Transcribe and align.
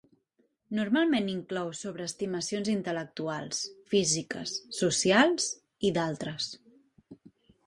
Normalment 0.77 1.27
inclou 1.33 1.67
sobreestimacions 1.79 2.71
intel·lectuals, 2.73 3.61
físiques, 3.93 4.55
socials 4.79 5.49
i 5.91 5.95
d'altres. 6.01 6.51